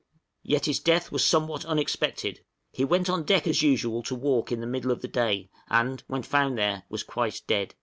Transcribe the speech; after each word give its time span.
Yet 0.41 0.65
his 0.65 0.79
death 0.79 1.11
was 1.11 1.23
somewhat 1.23 1.63
unexpected; 1.63 2.43
he 2.71 2.83
went 2.83 3.07
on 3.07 3.23
deck 3.23 3.45
as 3.45 3.61
usual 3.61 4.01
to 4.01 4.15
walk 4.15 4.51
in 4.51 4.59
the 4.59 4.65
middle 4.65 4.89
of 4.89 5.03
the 5.03 5.07
day, 5.07 5.51
and, 5.69 6.01
when 6.07 6.23
found 6.23 6.57
there, 6.57 6.85
was 6.89 7.03
quite 7.03 7.43
dead. 7.45 7.75